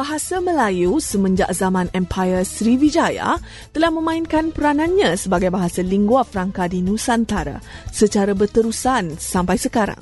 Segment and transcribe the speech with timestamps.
[0.00, 3.36] Bahasa Melayu semenjak zaman Empire Sriwijaya
[3.76, 7.60] telah memainkan peranannya sebagai bahasa lingua franca di Nusantara
[7.92, 10.00] secara berterusan sampai sekarang.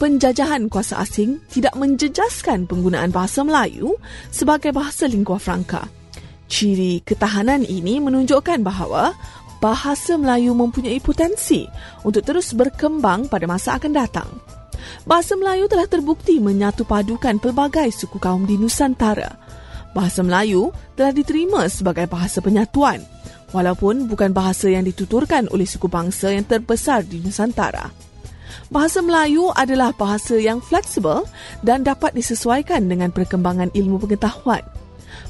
[0.00, 4.00] Penjajahan kuasa asing tidak menjejaskan penggunaan bahasa Melayu
[4.32, 5.84] sebagai bahasa lingua franca.
[6.48, 9.12] Ciri ketahanan ini menunjukkan bahawa
[9.60, 11.68] bahasa Melayu mempunyai potensi
[12.08, 14.55] untuk terus berkembang pada masa akan datang.
[15.06, 19.38] Bahasa Melayu telah terbukti menyatu padukan pelbagai suku kaum di Nusantara.
[19.96, 23.00] Bahasa Melayu telah diterima sebagai bahasa penyatuan
[23.54, 27.88] walaupun bukan bahasa yang dituturkan oleh suku bangsa yang terbesar di Nusantara.
[28.66, 31.22] Bahasa Melayu adalah bahasa yang fleksibel
[31.62, 34.62] dan dapat disesuaikan dengan perkembangan ilmu pengetahuan.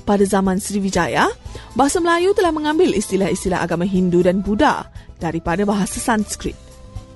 [0.09, 1.29] Pada zaman Sriwijaya,
[1.77, 4.89] bahasa Melayu telah mengambil istilah-istilah agama Hindu dan Buddha
[5.21, 6.66] daripada bahasa Sanskrit.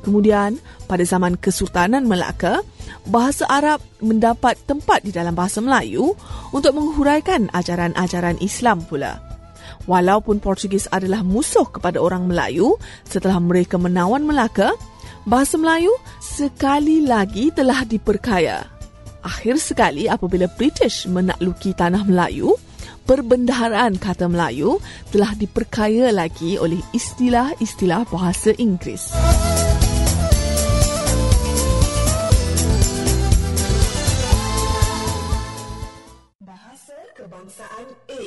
[0.01, 0.57] Kemudian,
[0.89, 2.65] pada zaman Kesultanan Melaka,
[3.05, 6.17] bahasa Arab mendapat tempat di dalam bahasa Melayu
[6.57, 9.21] untuk menghuraikan ajaran-ajaran Islam pula.
[9.85, 14.73] Walaupun Portugis adalah musuh kepada orang Melayu setelah mereka menawan Melaka,
[15.29, 18.65] bahasa Melayu sekali lagi telah diperkaya.
[19.21, 22.57] Akhir sekali apabila British menakluki tanah Melayu,
[23.05, 24.81] perbendaharaan kata Melayu
[25.13, 29.13] telah diperkaya lagi oleh istilah-istilah bahasa Inggeris.
[37.41, 38.23] Kebangsaan A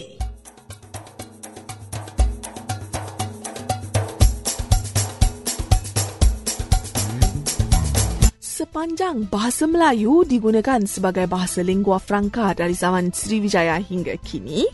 [8.41, 14.65] Sepanjang bahasa Melayu digunakan sebagai bahasa lingua franca dari zaman Sriwijaya hingga kini,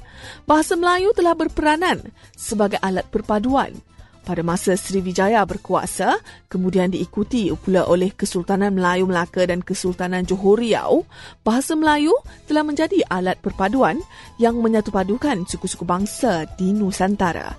[0.47, 1.99] bahasa Melayu telah berperanan
[2.31, 3.75] sebagai alat perpaduan.
[4.23, 11.01] Pada masa Sriwijaya berkuasa, kemudian diikuti pula oleh Kesultanan Melayu Melaka dan Kesultanan Johor Riau,
[11.41, 12.13] bahasa Melayu
[12.45, 13.97] telah menjadi alat perpaduan
[14.37, 17.57] yang menyatupadukan suku-suku bangsa di Nusantara.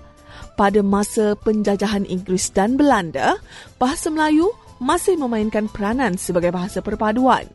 [0.55, 3.35] Pada masa penjajahan Inggeris dan Belanda,
[3.75, 4.47] bahasa Melayu
[4.81, 7.45] masih memainkan peranan sebagai bahasa perpaduan.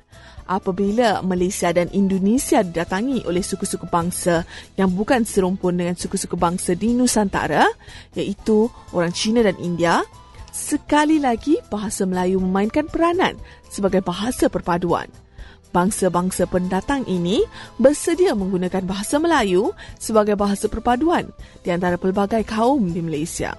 [0.47, 4.47] Apabila Malaysia dan Indonesia didatangi oleh suku-suku bangsa
[4.79, 7.67] yang bukan serumpun dengan suku-suku bangsa di Nusantara,
[8.15, 10.07] iaitu orang Cina dan India,
[10.55, 13.35] sekali lagi bahasa Melayu memainkan peranan
[13.67, 15.11] sebagai bahasa perpaduan.
[15.75, 17.43] Bangsa-bangsa pendatang ini
[17.77, 21.27] bersedia menggunakan bahasa Melayu sebagai bahasa perpaduan
[21.67, 23.59] di antara pelbagai kaum di Malaysia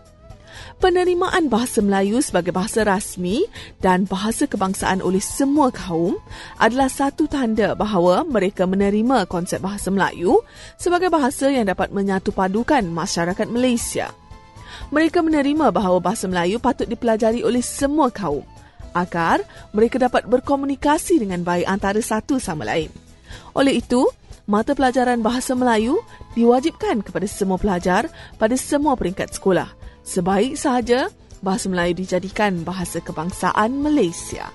[0.78, 3.46] penerimaan bahasa Melayu sebagai bahasa rasmi
[3.82, 6.18] dan bahasa kebangsaan oleh semua kaum
[6.62, 10.42] adalah satu tanda bahawa mereka menerima konsep bahasa Melayu
[10.78, 14.14] sebagai bahasa yang dapat menyatu padukan masyarakat Malaysia.
[14.94, 18.46] Mereka menerima bahawa bahasa Melayu patut dipelajari oleh semua kaum
[18.96, 19.44] agar
[19.76, 22.90] mereka dapat berkomunikasi dengan baik antara satu sama lain.
[23.54, 24.08] Oleh itu,
[24.48, 26.00] mata pelajaran bahasa Melayu
[26.34, 28.08] diwajibkan kepada semua pelajar
[28.40, 31.12] pada semua peringkat sekolah Sebaik sahaja
[31.44, 34.48] bahasa Melayu dijadikan bahasa kebangsaan Malaysia.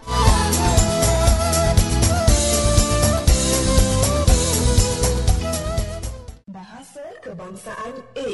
[6.49, 8.33] Bahasa Kebangsaan A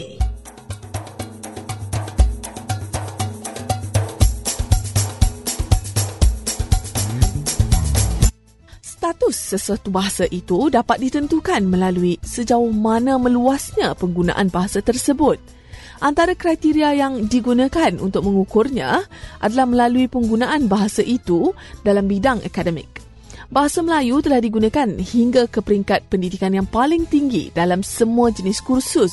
[8.78, 15.42] Status sesuatu bahasa itu dapat ditentukan melalui sejauh mana meluasnya penggunaan bahasa tersebut–
[15.98, 19.02] Antara kriteria yang digunakan untuk mengukurnya
[19.42, 21.50] adalah melalui penggunaan bahasa itu
[21.82, 23.02] dalam bidang akademik.
[23.50, 29.10] Bahasa Melayu telah digunakan hingga ke peringkat pendidikan yang paling tinggi dalam semua jenis kursus.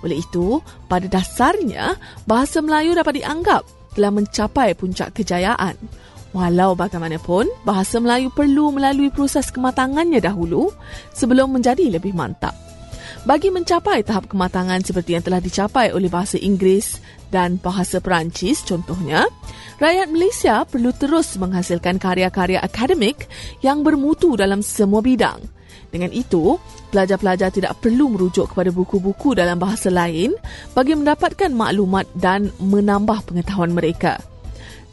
[0.00, 5.76] Oleh itu, pada dasarnya, bahasa Melayu dapat dianggap telah mencapai puncak kejayaan.
[6.32, 10.72] Walau bagaimanapun, bahasa Melayu perlu melalui proses kematangannya dahulu
[11.12, 12.65] sebelum menjadi lebih mantap
[13.24, 17.00] bagi mencapai tahap kematangan seperti yang telah dicapai oleh bahasa Inggeris
[17.32, 19.26] dan bahasa Perancis contohnya,
[19.80, 23.26] rakyat Malaysia perlu terus menghasilkan karya-karya akademik
[23.64, 25.40] yang bermutu dalam semua bidang.
[25.90, 26.58] Dengan itu,
[26.92, 30.34] pelajar-pelajar tidak perlu merujuk kepada buku-buku dalam bahasa lain
[30.74, 34.20] bagi mendapatkan maklumat dan menambah pengetahuan mereka.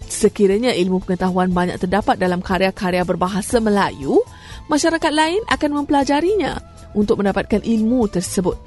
[0.07, 4.21] Sekiranya ilmu pengetahuan banyak terdapat dalam karya-karya berbahasa Melayu,
[4.69, 6.61] masyarakat lain akan mempelajarinya
[6.93, 8.57] untuk mendapatkan ilmu tersebut.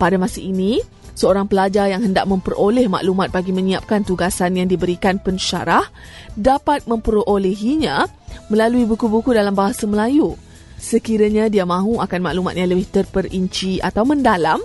[0.00, 0.80] Pada masa ini,
[1.12, 5.84] seorang pelajar yang hendak memperoleh maklumat bagi menyiapkan tugasan yang diberikan pensyarah
[6.32, 8.08] dapat memperolehinya
[8.48, 10.40] melalui buku-buku dalam bahasa Melayu.
[10.80, 14.64] Sekiranya dia mahu akan maklumat yang lebih terperinci atau mendalam,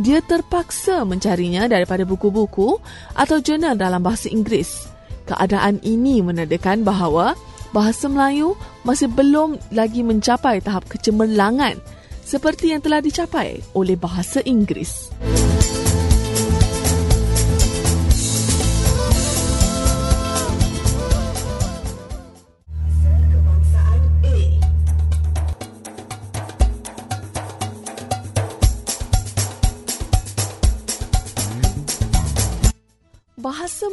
[0.00, 2.80] dia terpaksa mencarinya daripada buku-buku
[3.12, 4.88] atau jurnal dalam bahasa Inggeris.
[5.28, 7.36] Keadaan ini menandakan bahawa
[7.76, 8.56] bahasa Melayu
[8.88, 11.76] masih belum lagi mencapai tahap kecemerlangan
[12.30, 15.10] seperti yang telah dicapai oleh bahasa Inggeris.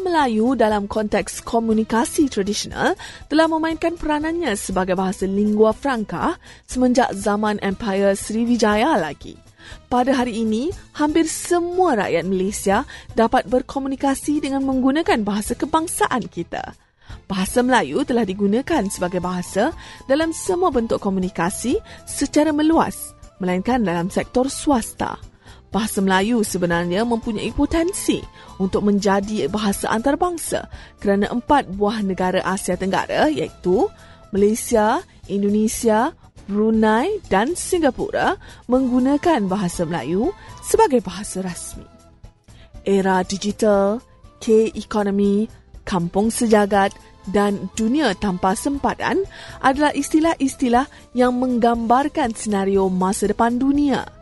[0.04, 2.94] Melayu dalam konteks komunikasi tradisional
[3.32, 6.38] telah memainkan peranannya sebagai bahasa lingua franca
[6.70, 9.38] semenjak zaman Empire Sriwijaya lagi.
[9.88, 12.78] Pada hari ini, hampir semua rakyat Malaysia
[13.16, 16.76] dapat berkomunikasi dengan menggunakan bahasa kebangsaan kita.
[17.28, 24.48] Bahasa Melayu telah digunakan sebagai bahasa dalam semua bentuk komunikasi secara meluas, melainkan dalam sektor
[24.48, 25.20] swasta
[25.70, 28.24] bahasa Melayu sebenarnya mempunyai potensi
[28.58, 33.88] untuk menjadi bahasa antarabangsa kerana empat buah negara Asia Tenggara iaitu
[34.32, 36.12] Malaysia, Indonesia,
[36.48, 38.40] Brunei dan Singapura
[38.72, 40.32] menggunakan bahasa Melayu
[40.64, 41.84] sebagai bahasa rasmi.
[42.88, 44.00] Era digital,
[44.40, 45.52] K-economy,
[45.84, 46.96] kampung sejagat
[47.28, 49.28] dan dunia tanpa sempadan
[49.60, 54.08] adalah istilah-istilah yang menggambarkan senario masa depan dunia–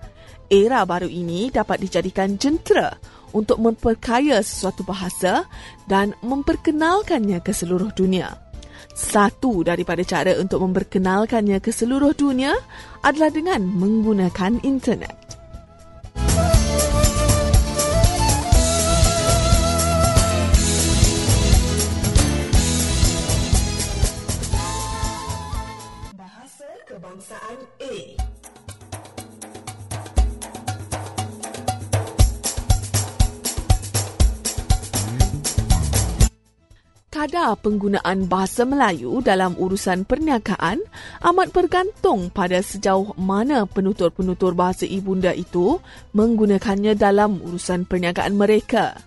[0.49, 2.93] era baru ini dapat dijadikan jentera
[3.35, 5.43] untuk memperkaya sesuatu bahasa
[5.91, 8.31] dan memperkenalkannya ke seluruh dunia.
[8.95, 12.55] Satu daripada cara untuk memperkenalkannya ke seluruh dunia
[13.03, 15.11] adalah dengan menggunakan internet.
[26.15, 28.34] Bahasa Kebangsaan A
[37.25, 40.77] kadar penggunaan bahasa Melayu dalam urusan perniagaan
[41.25, 45.81] amat bergantung pada sejauh mana penutur-penutur bahasa ibunda itu
[46.13, 49.01] menggunakannya dalam urusan perniagaan mereka.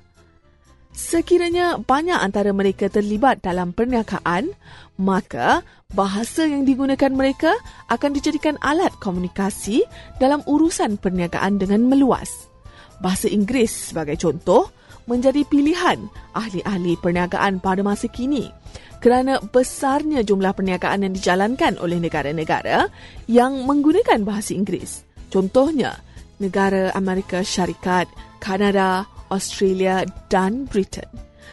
[0.91, 4.51] Sekiranya banyak antara mereka terlibat dalam perniagaan,
[4.99, 5.63] maka
[5.95, 7.55] bahasa yang digunakan mereka
[7.87, 9.87] akan dijadikan alat komunikasi
[10.19, 12.51] dalam urusan perniagaan dengan meluas.
[12.99, 14.75] Bahasa Inggeris sebagai contoh
[15.09, 15.99] menjadi pilihan
[16.37, 18.53] ahli-ahli perniagaan pada masa kini
[19.01, 22.91] kerana besarnya jumlah perniagaan yang dijalankan oleh negara-negara
[23.31, 25.07] yang menggunakan bahasa Inggeris.
[25.33, 25.97] Contohnya,
[26.43, 28.11] negara Amerika Syarikat,
[28.43, 31.07] Kanada, Australia dan Britain.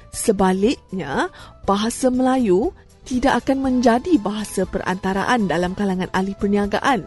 [0.10, 1.30] Sebaliknya,
[1.70, 2.74] bahasa Melayu
[3.06, 7.06] tidak akan menjadi bahasa perantaraan dalam kalangan ahli perniagaan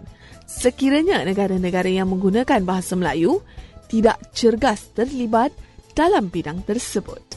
[0.48, 3.44] sekiranya negara-negara yang menggunakan bahasa Melayu
[3.92, 5.52] tidak cergas terlibat
[5.98, 7.27] dalam bidang tersebut.